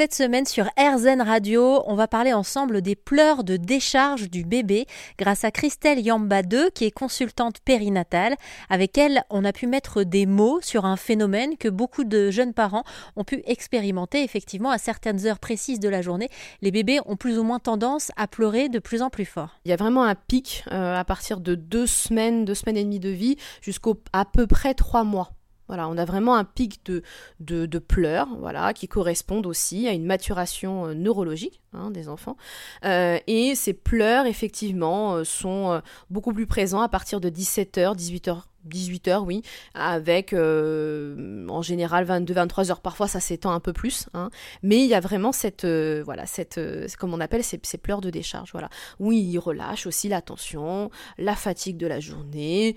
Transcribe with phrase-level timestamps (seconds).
[0.00, 4.86] Cette semaine sur RZN Radio, on va parler ensemble des pleurs de décharge du bébé
[5.18, 8.36] grâce à Christelle Yamba 2 qui est consultante périnatale.
[8.70, 12.54] Avec elle, on a pu mettre des mots sur un phénomène que beaucoup de jeunes
[12.54, 12.84] parents
[13.14, 16.30] ont pu expérimenter effectivement à certaines heures précises de la journée.
[16.62, 19.60] Les bébés ont plus ou moins tendance à pleurer de plus en plus fort.
[19.66, 22.84] Il y a vraiment un pic euh, à partir de deux semaines, deux semaines et
[22.84, 25.32] demie de vie jusqu'à à peu près trois mois.
[25.70, 27.04] Voilà, on a vraiment un pic de,
[27.38, 32.36] de, pleurs, voilà, qui correspondent aussi à une maturation euh, neurologique hein, des enfants.
[32.84, 38.42] Euh, et ces pleurs, effectivement, euh, sont beaucoup plus présents à partir de 17h, 18h.
[38.68, 42.80] 18h, oui, avec en général 22-23 heures.
[42.82, 44.28] Parfois, ça s'étend un peu plus, hein.
[44.62, 46.60] mais il y a vraiment cette, voilà, cette,
[46.98, 48.68] comme on appelle ces, ces, pleurs de décharge, voilà,
[48.98, 52.76] où ils relâchent aussi la tension, la fatigue de la journée.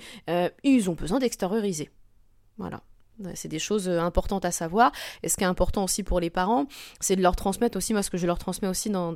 [0.64, 1.90] ils ont besoin d'extérioriser.
[2.58, 2.82] Voilà.
[3.36, 4.92] C'est des choses euh, importantes à savoir.
[5.22, 6.66] Et ce qui est important aussi pour les parents,
[7.00, 9.16] c'est de leur transmettre aussi, moi ce que je leur transmets aussi dans,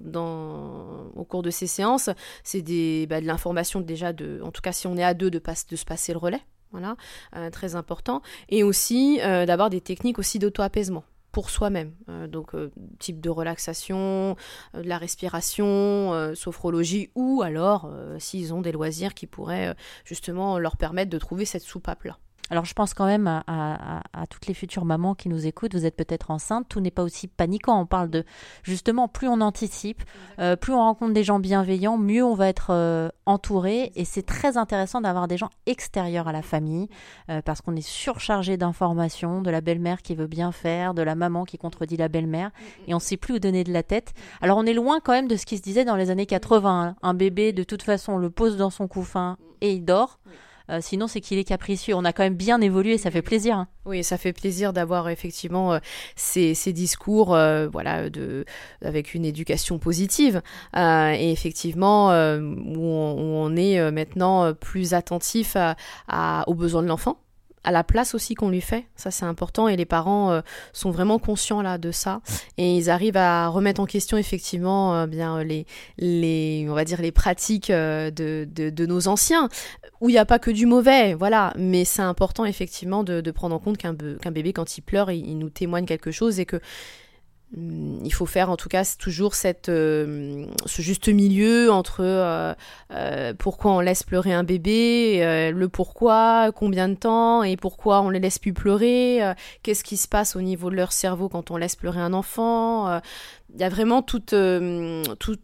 [1.15, 2.09] au cours de ces séances,
[2.43, 2.61] c'est
[3.07, 5.75] bah, de l'information déjà, de, en tout cas si on est à deux, de, de
[5.75, 6.41] se passer le relais.
[6.71, 6.97] Voilà,
[7.35, 8.21] euh, très important.
[8.49, 11.93] Et aussi euh, d'avoir des techniques aussi d'auto-apaisement pour soi-même.
[12.29, 12.55] donc,
[12.97, 14.35] type de relaxation,
[14.73, 21.11] de la respiration, sophrologie, ou alors, s'ils ont des loisirs qui pourraient justement leur permettre
[21.11, 22.17] de trouver cette soupape-là.
[22.49, 25.95] Alors je pense quand même à, toutes les futures mamans qui nous écoutent, vous êtes
[25.95, 28.23] peut-être enceinte, tout n'est pas aussi paniquant, on parle de
[28.63, 30.03] justement plus on anticipe,
[30.39, 33.91] euh, plus on rencontre des gens bienveillants, mieux on va être euh, entouré.
[33.95, 36.87] Et c'est très intéressant d'avoir des gens extérieurs à la famille
[37.29, 41.15] euh, parce qu'on est surchargé d'informations, de la belle-mère qui veut bien faire, de la
[41.15, 42.51] maman qui contredit la belle-mère.
[42.87, 44.13] Et on ne sait plus où donner de la tête.
[44.41, 46.83] Alors on est loin quand même de ce qui se disait dans les années 80,
[46.83, 46.95] hein.
[47.01, 50.19] un bébé de toute façon on le pose dans son couffin et il dort.
[50.69, 51.93] Euh, sinon, c'est qu'il est capricieux.
[51.95, 53.57] On a quand même bien évolué, ça fait plaisir.
[53.57, 53.67] Hein.
[53.85, 55.79] Oui, ça fait plaisir d'avoir effectivement euh,
[56.15, 58.45] ces, discours, euh, voilà, de,
[58.83, 60.41] avec une éducation positive.
[60.75, 65.55] et effectivement, où on, est maintenant plus attentif
[66.47, 67.17] aux besoins de l'enfant
[67.67, 68.85] à la place aussi qu'on lui fait.
[68.95, 70.41] Ça, c'est important et les parents euh,
[70.71, 72.21] sont vraiment conscients là de ça
[72.57, 75.65] et ils arrivent à remettre en question effectivement euh, bien les,
[75.97, 79.49] les, pratiques euh, de, nos anciens
[79.99, 81.51] où il n'y a pas que du mauvais, voilà.
[81.57, 85.49] Mais c'est important effectivement de, prendre en compte qu'un bébé quand il pleure, il nous
[85.49, 86.61] témoigne quelque chose et que
[87.55, 92.53] il faut faire en tout cas toujours cette, euh, ce juste milieu entre euh,
[92.91, 98.09] euh, pourquoi on laisse pleurer un bébé, le pourquoi, combien de temps et pourquoi on
[98.09, 99.21] les laisse plus pleurer,
[99.63, 102.99] qu'est-ce qui se passe au niveau de leur cerveau quand on laisse pleurer un enfant
[103.53, 105.37] il y a vraiment tout, euh, tout,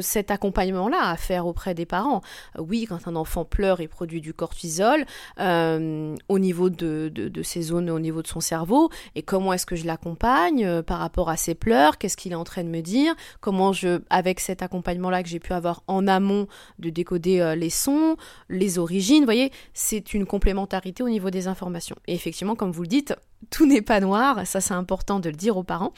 [0.00, 2.22] cet accompagnement-là à faire auprès des parents.
[2.58, 5.04] oui, quand un enfant pleure, il produit du cortisol
[5.38, 8.90] euh, au niveau de, de, ces zones, au niveau de son cerveau.
[9.14, 11.98] Et comment est-ce que je l'accompagne euh, par rapport à ses pleurs?
[11.98, 13.14] Qu'est-ce qu'il est en train de me dire?
[13.40, 16.46] Comment je, avec cet accompagnement-là que j'ai pu avoir en amont,
[16.78, 18.16] de décoder les sons,
[18.48, 21.96] les origines, vous voyez, c'est une complémentarité au niveau des informations.
[22.06, 23.14] Et effectivement, comme vous le dites,
[23.48, 25.92] tout n'est pas noir, ça c'est important de le dire aux parents,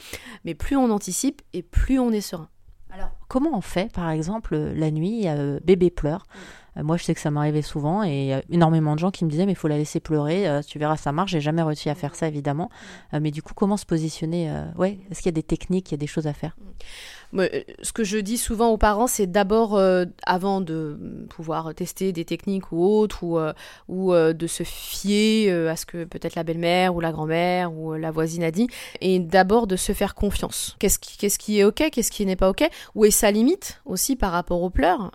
[0.45, 2.49] mais plus on anticipe et plus on est serein.
[2.93, 6.27] Alors, comment on fait, par exemple, la nuit, euh, bébé pleure
[6.77, 9.09] euh, Moi, je sais que ça m'arrivait souvent et il y a énormément de gens
[9.09, 11.31] qui me disaient, mais il faut la laisser pleurer, euh, tu verras, ça marche.
[11.31, 12.69] J'ai jamais réussi à faire ça, évidemment.
[13.19, 15.95] mais du coup, comment se positionner Ouais, est-ce qu'il y a des techniques, il y
[15.95, 16.55] a des choses à faire?
[16.61, 16.71] Euh,
[17.81, 20.97] ce que je dis souvent aux parents, c'est d'abord, euh, avant de
[21.29, 23.23] pouvoir tester des techniques ou autres,
[23.87, 27.93] ou, euh, de se fier à ce que peut-être la belle-mère ou la grand-mère ou
[27.93, 28.67] la voisine a dit,
[29.01, 30.75] et d'abord de se faire confiance.
[30.79, 32.63] Qu'est-ce qui, est OK, qu'est-ce qui n'est pas OK
[32.95, 35.11] Où est sa limite aussi par rapport aux pleurs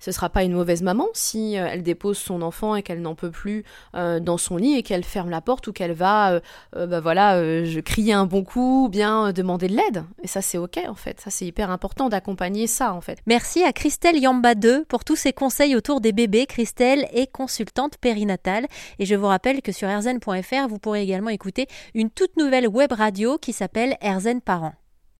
[0.00, 3.30] Ce sera pas une mauvaise maman si elle dépose son enfant et qu'elle n'en peut
[3.30, 3.64] plus
[3.94, 6.40] dans son lit et qu'elle ferme la porte ou qu'elle va,
[6.74, 10.04] bah voilà, je crier un bon coup, ou bien demander de l'aide.
[10.22, 11.20] Et ça, c'est OK en fait.
[11.38, 13.20] C'est hyper important d'accompagner ça en fait.
[13.26, 16.46] Merci à Christelle Yamba 2 pour tous ses conseils autour des bébés.
[16.46, 18.66] Christelle est consultante périnatale
[18.98, 22.92] et je vous rappelle que sur erzen.fr vous pourrez également écouter une toute nouvelle web
[22.92, 24.74] radio qui s'appelle Erzen Parents.